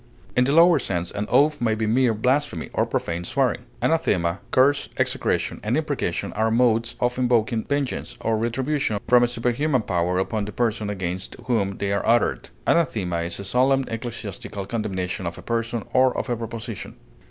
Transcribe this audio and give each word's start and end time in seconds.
In 0.35 0.45
the 0.45 0.51
lower 0.51 0.79
sense, 0.79 1.11
an 1.11 1.27
oath 1.29 1.61
may 1.61 1.75
be 1.75 1.85
mere 1.85 2.15
blasphemy 2.15 2.71
or 2.73 2.87
profane 2.87 3.23
swearing. 3.23 3.65
Anathema, 3.83 4.39
curse, 4.49 4.89
execration, 4.97 5.59
and 5.63 5.77
imprecation 5.77 6.33
are 6.33 6.49
modes 6.49 6.95
of 6.99 7.19
invoking 7.19 7.65
vengeance 7.65 8.17
or 8.21 8.35
retribution 8.35 8.99
from 9.07 9.21
a 9.21 9.27
superhuman 9.27 9.83
power 9.83 10.17
upon 10.17 10.45
the 10.45 10.51
person 10.51 10.89
against 10.89 11.35
whom 11.45 11.77
they 11.77 11.93
are 11.93 12.03
uttered. 12.03 12.49
Anathema 12.65 13.17
is 13.17 13.39
a 13.39 13.43
solemn 13.45 13.83
ecclesiastical 13.89 14.65
condemnation 14.65 15.27
of 15.27 15.37
a 15.37 15.43
person 15.43 15.85
or 15.93 16.17
of 16.17 16.29
a 16.31 16.35
proposition. 16.35 16.95